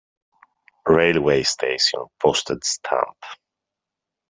Railway 0.87 1.43
station 1.43 2.07
Postage 2.19 2.63
stamp. 2.63 3.23